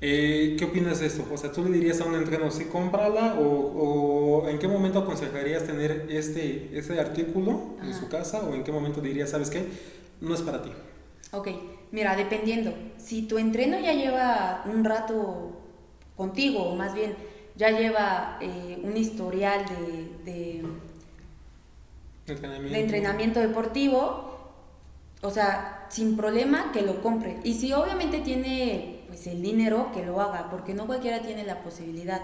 [0.00, 1.26] Eh, ¿Qué opinas de esto?
[1.32, 5.00] O sea, ¿tú le dirías a un entreno, sí, cómprala o, o en qué momento
[5.00, 9.66] aconsejarías tener este, este artículo en su casa o en qué momento dirías, sabes qué,
[10.20, 10.70] no es para ti?
[11.32, 11.48] Ok,
[11.90, 12.72] mira, dependiendo.
[12.96, 15.52] Si tu entreno ya lleva un rato
[16.16, 17.16] contigo, o más bien
[17.56, 19.64] ya lleva eh, un historial
[20.24, 20.62] de,
[22.24, 24.28] de entrenamiento deportivo,
[25.22, 27.40] o sea, sin problema que lo compre.
[27.42, 31.60] Y si obviamente tiene pues el dinero que lo haga, porque no cualquiera tiene la
[31.62, 32.20] posibilidad.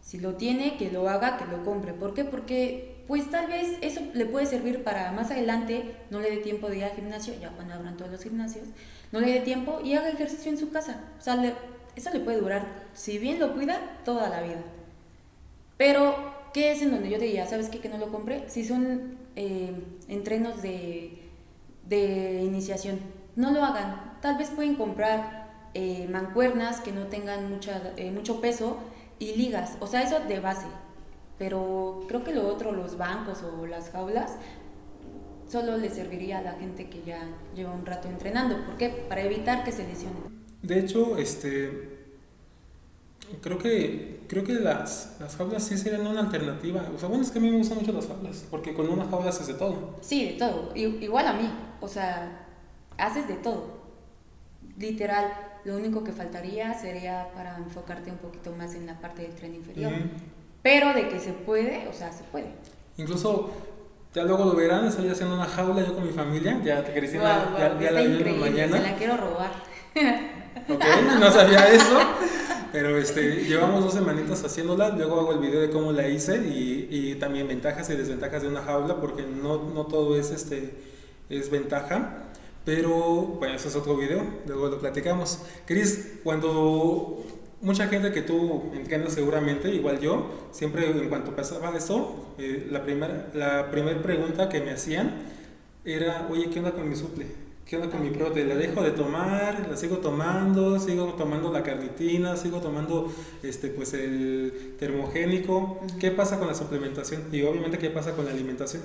[0.00, 1.92] Si lo tiene, que lo haga, que lo compre.
[1.92, 2.24] ¿Por qué?
[2.24, 6.70] Porque pues tal vez eso le puede servir para más adelante, no le dé tiempo
[6.70, 8.66] de ir al gimnasio, ya cuando abran todos los gimnasios,
[9.10, 11.04] no le dé tiempo y haga ejercicio en su casa.
[11.18, 11.54] O sea,
[11.96, 14.62] eso le puede durar, si bien lo cuida, toda la vida.
[15.76, 16.14] Pero,
[16.54, 18.48] ¿qué es en donde yo diría, sabes qué, que no lo compre?
[18.48, 19.74] Si son eh,
[20.08, 21.28] entrenos de,
[21.86, 23.00] de iniciación,
[23.36, 24.18] no lo hagan.
[24.22, 25.41] Tal vez pueden comprar
[25.74, 28.78] eh, mancuernas que no tengan mucha, eh, mucho peso
[29.18, 30.66] y ligas, o sea, eso de base.
[31.38, 34.36] Pero creo que lo otro, los bancos o las jaulas,
[35.48, 38.64] solo le serviría a la gente que ya lleva un rato entrenando.
[38.64, 38.88] ¿Por qué?
[39.08, 40.22] Para evitar que se lesionen.
[40.62, 42.06] De hecho, este,
[43.40, 46.88] creo que creo que las, las jaulas sí serían una alternativa.
[46.94, 49.04] O sea, bueno, es que a mí me gustan mucho las jaulas, porque con una
[49.04, 49.96] jaula haces de todo.
[50.00, 50.74] Sí, de todo.
[50.74, 51.50] Igual a mí.
[51.80, 52.46] O sea,
[52.96, 53.82] haces de todo.
[54.78, 59.32] Literal lo único que faltaría sería para enfocarte un poquito más en la parte del
[59.32, 59.92] tren inferior.
[60.62, 62.52] Pero de que se puede, o sea, se puede.
[62.96, 63.50] Incluso
[64.14, 67.54] ya luego lo verán, estoy haciendo una jaula yo con mi familia, ya te Cristina,
[67.58, 68.76] ya, ya, la vi mañana.
[68.76, 69.50] Se la quiero robar.
[70.68, 70.84] Ok,
[71.18, 71.98] no sabía eso,
[72.72, 76.88] pero este, llevamos dos semanitas haciéndola, luego hago el video de cómo la hice y,
[76.90, 80.74] y también ventajas y desventajas de una jaula, porque no, no todo es, este,
[81.30, 82.24] es ventaja.
[82.64, 82.94] Pero,
[83.38, 85.40] bueno, eso es otro video, luego lo platicamos.
[85.66, 87.24] Cris, cuando
[87.60, 92.82] mucha gente que tú entiendes seguramente, igual yo, siempre en cuanto pasaba eso, eh, la
[92.84, 95.12] primera la primer pregunta que me hacían
[95.84, 97.26] era, oye, ¿qué onda con mi suple?
[97.66, 98.44] ¿Qué onda con mi prote?
[98.44, 99.66] ¿La dejo de tomar?
[99.68, 100.78] ¿La sigo tomando?
[100.78, 102.36] ¿Sigo tomando la carnitina?
[102.36, 105.80] ¿Sigo tomando este, pues, el termogénico?
[105.98, 107.22] ¿Qué pasa con la suplementación?
[107.32, 108.82] Y obviamente, ¿qué pasa con la alimentación?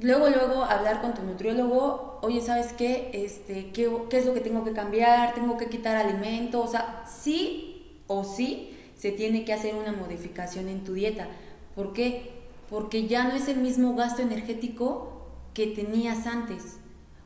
[0.00, 3.10] Luego, luego hablar con tu nutriólogo, oye, ¿sabes qué?
[3.12, 5.34] Este, ¿qué, ¿Qué es lo que tengo que cambiar?
[5.34, 6.62] ¿Tengo que quitar alimento?
[6.62, 11.28] O sea, sí o sí se tiene que hacer una modificación en tu dieta.
[11.74, 12.32] ¿Por qué?
[12.70, 15.12] Porque ya no es el mismo gasto energético
[15.54, 16.78] que tenías antes.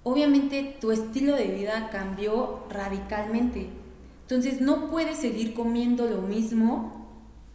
[0.02, 3.68] Obviamente tu estilo de vida cambió radicalmente.
[4.22, 7.08] Entonces no puedes seguir comiendo lo mismo.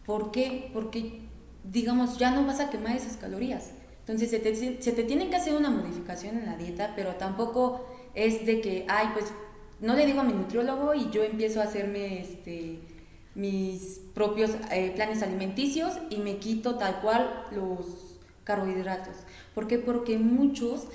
[0.06, 0.70] ¿Por qué?
[0.74, 1.22] Porque,
[1.64, 3.72] digamos, ya no vas a quemar esas calorías.
[4.06, 7.86] Entonces se te, se te tiene que hacer una modificación en la dieta, pero tampoco
[8.14, 9.26] es de que, ay, pues
[9.80, 12.80] no le digo a mi nutriólogo y yo empiezo a hacerme este,
[13.34, 18.06] mis propios eh, planes alimenticios y me quito tal cual los,
[18.46, 19.16] carbohidratos.
[19.54, 19.78] ¿Por qué?
[19.78, 20.88] Porque muchos,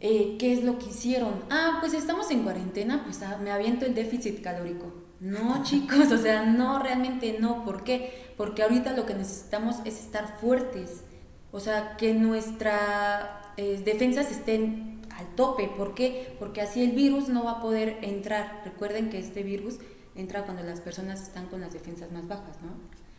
[0.00, 1.34] eh, ¿qué es lo que hicieron?
[1.50, 4.92] Ah, pues estamos en cuarentena, pues ah, me aviento el déficit calórico.
[5.20, 7.64] No, chicos, o sea, no, realmente no.
[7.64, 8.32] ¿Por qué?
[8.36, 11.04] Porque ahorita lo que necesitamos es estar fuertes.
[11.52, 15.70] O sea, que nuestras eh, defensas estén al tope.
[15.76, 16.34] ¿Por qué?
[16.38, 18.62] Porque así el virus no va a poder entrar.
[18.64, 19.78] Recuerden que este virus
[20.14, 22.70] entra cuando las personas están con las defensas más bajas, ¿no?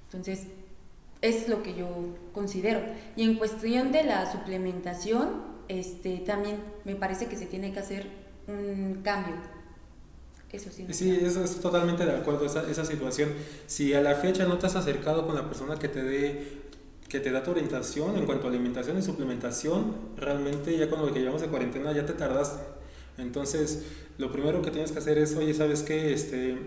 [0.05, 0.47] Entonces,
[1.21, 1.87] es lo que yo
[2.33, 2.81] considero.
[3.15, 8.07] Y en cuestión de la suplementación, este, también me parece que se tiene que hacer
[8.47, 9.35] un cambio.
[10.51, 10.85] Eso sí.
[10.91, 13.29] Sí, eso es totalmente de acuerdo, esa, esa situación.
[13.67, 16.60] Si a la fecha no te has acercado con la persona que te dé
[17.11, 21.41] que te da tu orientación en cuanto a alimentación y suplementación, realmente ya cuando llevamos
[21.41, 22.63] de cuarentena ya te tardaste.
[23.17, 23.83] Entonces,
[24.17, 26.13] lo primero que tienes que hacer es, oye, ¿sabes qué?
[26.13, 26.57] Este,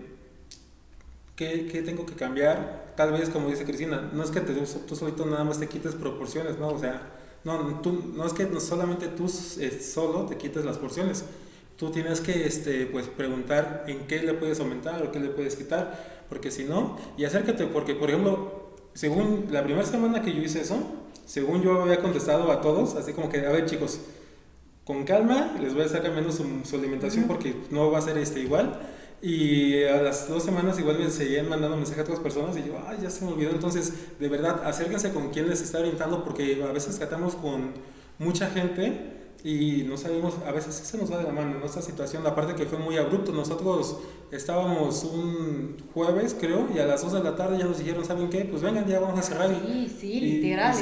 [1.35, 2.93] ¿qué, qué tengo que cambiar?
[2.95, 5.95] Tal vez, como dice Cristina, no es que te, tú solito nada más te quites
[5.95, 6.67] proporciones, ¿no?
[6.67, 7.01] O sea,
[7.43, 9.25] no, tú, no es que solamente tú
[9.59, 11.25] eh, solo te quites las porciones.
[11.75, 15.55] Tú tienes que este, pues, preguntar en qué le puedes aumentar o qué le puedes
[15.55, 18.64] quitar, porque si no, y acércate, porque por ejemplo,
[18.95, 20.77] según la primera semana que yo hice eso,
[21.25, 23.99] según yo había contestado a todos, así como que, a ver chicos,
[24.85, 28.17] con calma, les voy a estar cambiando su, su alimentación porque no va a ser
[28.17, 28.79] este igual
[29.21, 32.77] y a las dos semanas igual me seguían mandando mensajes a otras personas y yo,
[32.87, 33.49] ay, ya se me olvidó.
[33.51, 37.71] Entonces, de verdad, acérquense con quien les está orientando porque a veces tratamos con
[38.19, 41.63] mucha gente y no sabemos, a veces sí se nos va de la mano en
[41.63, 43.31] esta situación, la parte que fue muy abrupto.
[43.31, 43.99] Nosotros
[44.31, 48.27] estábamos un jueves, creo, y a las 2 de la tarde ya nos dijeron, ¿saben
[48.31, 48.45] qué?
[48.45, 49.49] Pues vengan, ya vamos a cerrar.
[49.49, 50.73] Sí, sí, literal.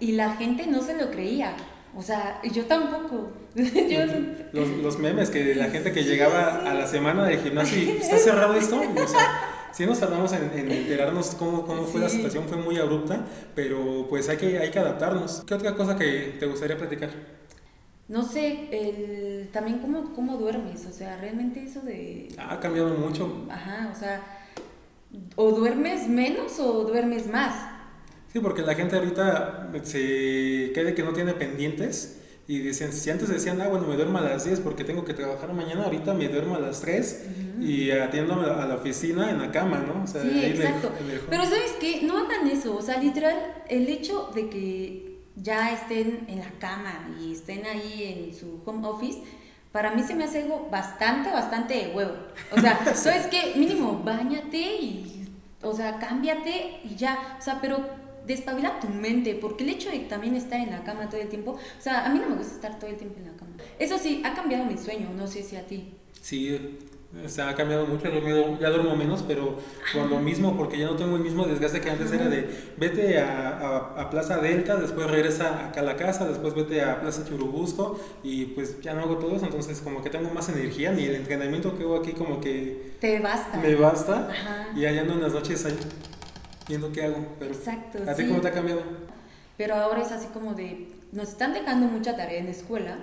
[0.00, 1.54] Y, y la gente no se lo creía.
[1.94, 3.30] O sea, yo tampoco.
[4.52, 8.16] Los, los, memes que la gente que llegaba a la semana del gimnasio y está
[8.18, 8.80] cerrado esto.
[8.80, 13.26] O sea, sí nos tardamos en, enterarnos cómo, cómo fue la situación, fue muy abrupta,
[13.54, 15.42] pero pues hay que, hay que adaptarnos.
[15.46, 17.10] ¿Qué otra cosa que te gustaría platicar?
[18.10, 22.26] No sé, el, también cómo, cómo duermes, o sea, realmente eso de...
[22.38, 23.46] Ha cambiado mucho.
[23.48, 24.20] Ajá, o sea,
[25.36, 27.54] o duermes menos o duermes más.
[28.32, 33.28] Sí, porque la gente ahorita se cree que no tiene pendientes y dicen, si antes
[33.28, 36.26] decían, ah, bueno, me duermo a las 10 porque tengo que trabajar mañana, ahorita me
[36.26, 37.26] duermo a las 3
[37.60, 40.04] y atiendo a la oficina en la cama, ¿no?
[40.08, 40.90] sí, exacto.
[41.30, 42.00] Pero ¿sabes qué?
[42.02, 43.36] No hagan eso, o sea, literal,
[43.68, 48.86] el hecho de que ya estén en la cama y estén ahí en su home
[48.86, 49.22] office,
[49.72, 52.14] para mí se me hace algo bastante, bastante huevo.
[52.52, 53.54] O sea, ¿sabes qué?
[53.56, 55.28] Mínimo, bañate y,
[55.62, 57.36] o sea, cámbiate y ya.
[57.38, 57.78] O sea, pero
[58.26, 61.52] despabila tu mente, porque el hecho de también estar en la cama todo el tiempo,
[61.52, 63.52] o sea, a mí no me gusta estar todo el tiempo en la cama.
[63.78, 65.94] Eso sí, ha cambiado mi sueño, no sé si a ti.
[66.20, 66.78] Sí,
[67.12, 68.08] o sea, ha cambiado mucho,
[68.60, 69.56] ya duermo menos, pero
[69.92, 73.18] por lo mismo, porque ya no tengo el mismo desgaste que antes era de vete
[73.18, 77.98] a, a, Plaza Delta, después regresa acá a la casa, después vete a Plaza Churubusco
[78.22, 81.16] y pues ya no hago todo eso, entonces como que tengo más energía, ni el
[81.16, 82.92] entrenamiento que hago aquí como que...
[83.00, 83.58] Te basta.
[83.58, 84.28] Me basta
[84.76, 85.76] y allá ando en las noches ahí
[86.68, 87.26] viendo qué hago.
[87.40, 87.98] Pero, Exacto.
[88.08, 88.82] ¿A ti cómo te ha cambiado?
[89.56, 92.98] Pero ahora es así como de, nos están dejando mucha tarea en la escuela,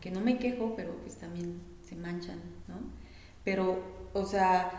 [0.00, 2.53] que no me quejo, pero pues también se manchan.
[3.44, 3.78] Pero,
[4.12, 4.70] o sea,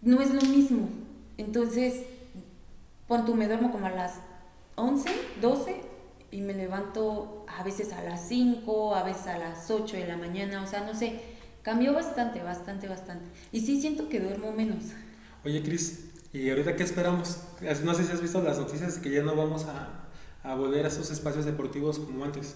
[0.00, 0.88] no es lo mismo.
[1.36, 2.02] Entonces,
[3.08, 4.14] cuando me duermo como a las
[4.76, 5.80] 11, 12
[6.30, 10.16] y me levanto a veces a las 5, a veces a las 8 de la
[10.16, 11.20] mañana, o sea, no sé,
[11.62, 13.26] cambió bastante, bastante, bastante.
[13.50, 14.84] Y sí siento que duermo menos.
[15.44, 17.40] Oye, Cris, ¿Y ahorita qué esperamos?
[17.84, 20.08] No sé si has visto las noticias de que ya no vamos a,
[20.42, 22.54] a volver a esos espacios deportivos como antes.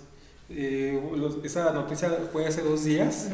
[0.49, 0.99] Eh,
[1.45, 3.29] esa noticia fue hace dos días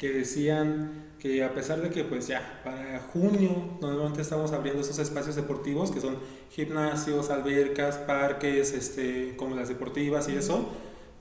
[0.00, 4.98] que decían que a pesar de que pues ya para junio normalmente estamos abriendo esos
[4.98, 6.16] espacios deportivos que son
[6.50, 10.70] gimnasios, albercas, parques, este, como las deportivas y eso,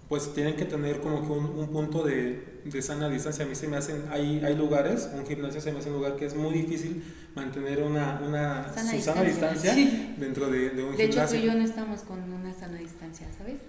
[0.08, 3.44] pues tienen que tener como que un, punto de, de, sana distancia.
[3.44, 6.16] A mí se me hacen, hay, hay lugares, un gimnasio se me hace un lugar
[6.16, 7.04] que es muy difícil
[7.36, 9.76] mantener una, una sana distancia,
[10.18, 11.06] dentro de, de un de gimnasio.
[11.06, 13.60] De hecho, tú y yo no estamos con una sana distancia, ¿sabes?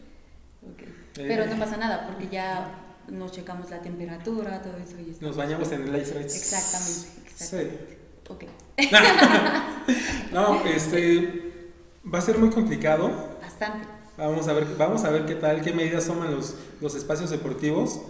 [1.14, 4.98] Pero no pasa nada, porque ya nos checamos la temperatura, todo eso.
[4.98, 7.98] Y nos bañamos en el ice Exactamente, exactamente.
[7.98, 8.32] Sí.
[8.32, 8.44] Ok.
[10.32, 11.70] no, este,
[12.12, 13.38] va a ser muy complicado.
[13.40, 17.30] Bastante Vamos a ver, vamos a ver qué tal, qué medidas toman los, los espacios
[17.30, 18.02] deportivos.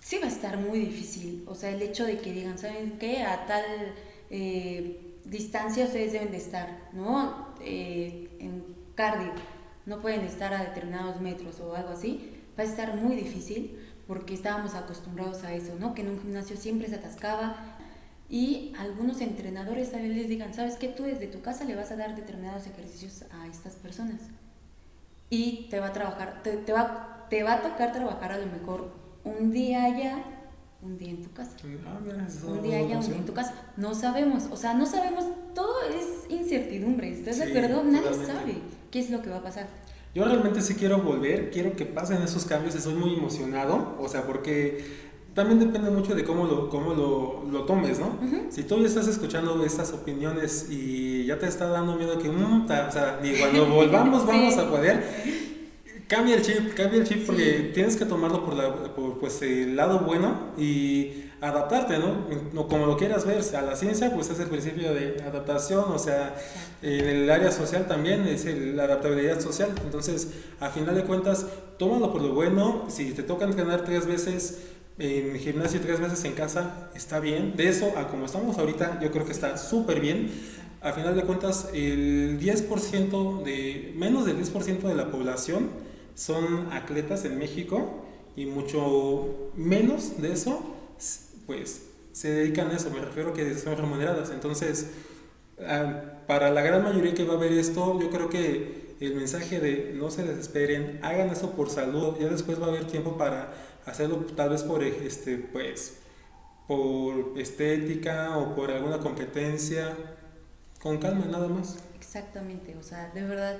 [0.00, 3.22] Sí va a estar muy difícil, o sea, el hecho de que digan, ¿saben qué?
[3.22, 3.64] A tal
[4.30, 7.54] eh, distancia ustedes deben de estar, ¿no?
[7.60, 8.64] Eh, en
[8.94, 9.32] cardio,
[9.84, 14.34] no pueden estar a determinados metros o algo así, va a estar muy difícil porque
[14.34, 15.94] estábamos acostumbrados a eso, ¿no?
[15.94, 17.56] Que en un gimnasio siempre se atascaba
[18.28, 20.88] y algunos entrenadores también les digan, ¿sabes qué?
[20.88, 24.20] Tú desde tu casa le vas a dar determinados ejercicios a estas personas
[25.30, 28.46] y te va a trabajar, te, te va, te va a tocar trabajar a lo
[28.46, 28.92] mejor
[29.24, 30.22] un día allá,
[30.82, 31.52] un día en tu casa.
[31.86, 33.54] Ah, mira, Un día allá, un día en tu casa.
[33.76, 35.24] No sabemos, o sea, no sabemos,
[35.54, 37.82] todo es incertidumbre, ¿estás de Sí, acuerdo?
[37.84, 38.32] Nadie totalmente.
[38.32, 38.54] sabe
[38.90, 39.66] qué es lo que va a pasar.
[40.14, 44.22] Yo realmente sí quiero volver, quiero que pasen esos cambios, estoy muy emocionado, o sea,
[44.26, 44.84] porque
[45.34, 48.16] también depende mucho de cómo lo, cómo lo, lo tomes, ¿no?
[48.50, 52.66] Si tú ya estás escuchando estas opiniones y ya te está dando miedo que, mm,
[52.66, 54.28] ta- o sea, ni cuando volvamos Sí.
[54.28, 55.02] vamos a poder,
[56.06, 57.24] cambia el chip, cambia el chip Sí.
[57.26, 62.26] porque tienes que tomarlo por, la, por pues, el lado bueno y adaptarte, ¿no?
[62.52, 65.98] No, Como lo quieras ver, a la ciencia pues es el principio de adaptación, o
[65.98, 66.34] sea,
[66.82, 69.70] en el área social también es el- la adaptabilidad social.
[69.84, 70.28] Entonces,
[70.60, 71.46] a final de cuentas,
[71.78, 72.84] tómalo por lo bueno.
[72.88, 74.58] Si te toca entrenar tres veces
[74.98, 77.54] en gimnasio y tres veces en casa, está bien.
[77.56, 80.30] De eso a como estamos ahorita, yo creo que está súper bien.
[80.80, 85.70] A final de cuentas, el 10% de, menos del 10% de la población
[86.14, 88.04] son atletas en México
[88.36, 90.62] y mucho menos de eso,
[91.46, 92.90] pues se dedican a eso.
[92.90, 94.30] Me refiero a que son remuneradas.
[94.30, 94.90] Entonces,
[95.60, 99.60] Ah, para la gran mayoría que va a ver esto, yo creo que el mensaje
[99.60, 103.52] de no se desesperen, hagan eso por salud, ya después va a haber tiempo para
[103.86, 105.98] hacerlo tal vez por este pues
[106.66, 109.94] por estética o por alguna competencia,
[110.80, 111.76] con calma nada más.
[111.94, 113.58] Exactamente, o sea, de verdad,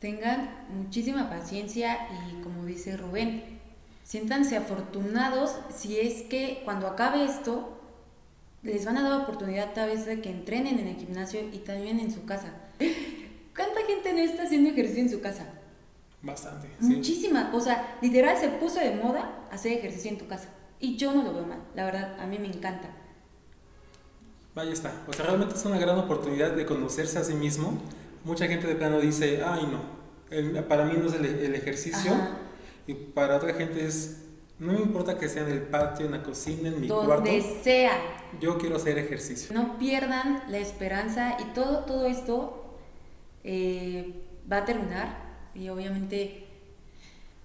[0.00, 1.96] tengan muchísima paciencia
[2.28, 3.57] y como dice Rubén,
[4.08, 7.76] siéntanse afortunados si es que cuando acabe esto
[8.62, 12.00] les van a dar oportunidad tal vez de que entrenen en el gimnasio y también
[12.00, 12.48] en su casa.
[13.54, 15.44] ¿Cuánta gente no está haciendo ejercicio en su casa?
[16.22, 16.68] Bastante.
[16.80, 16.86] sí.
[16.86, 20.48] Muchísima, o sea, literal se puso de moda hacer ejercicio en tu casa.
[20.80, 22.88] Y yo no lo veo mal, la verdad, a mí me encanta.
[24.54, 24.92] Vaya está.
[25.06, 27.78] O sea, realmente es una gran oportunidad de conocerse a sí mismo.
[28.24, 29.80] Mucha gente de plano dice, ay no,
[30.30, 32.12] el- para mí no es el, el ejercicio.
[32.12, 32.30] Ajá.
[32.88, 34.22] Y para otra gente es,
[34.58, 37.30] no me importa que sea en el patio, en la cocina, en mi Donde cuarto,
[37.62, 37.92] sea.
[38.40, 39.54] yo quiero hacer ejercicio.
[39.54, 42.64] No pierdan la esperanza y todo, todo esto
[43.44, 44.14] eh,
[44.50, 46.46] va a terminar y obviamente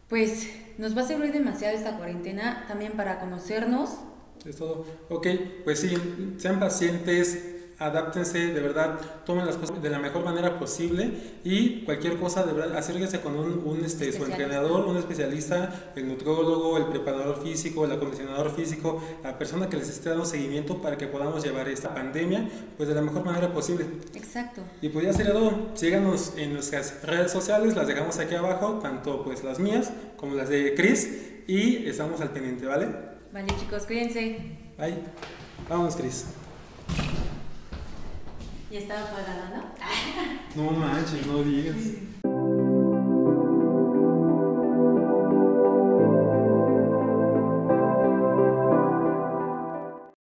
[0.08, 3.98] pues nos va a servir demasiado esta cuarentena también para conocernos.
[4.46, 4.86] Es todo.
[5.10, 5.28] Ok,
[5.64, 5.94] pues sí,
[6.38, 11.12] sean pacientes, adáptense, de verdad, tomen las cosas de la mejor manera posible
[11.44, 16.08] y cualquier cosa, de verdad, acérquense con un, un, este, su entrenador, un especialista, el
[16.08, 20.98] nutrólogo, el preparador físico, el acondicionador físico, la persona que les esté dando seguimiento para
[20.98, 23.86] que podamos llevar esta pandemia pues de la mejor manera posible.
[24.14, 24.62] Exacto.
[24.82, 25.70] Y pues ya sería todo.
[25.74, 30.50] Síganos en nuestras redes sociales, las dejamos aquí abajo, tanto pues las mías como las
[30.50, 32.88] de Chris y estamos al pendiente, ¿vale?
[33.32, 34.38] Vale chicos, cuídense.
[34.78, 34.98] Bye.
[35.68, 36.26] Vámonos, Chris.
[38.74, 39.52] Ya estaba apagada,
[40.56, 40.64] ¿no?
[40.64, 41.76] No manches, no digas.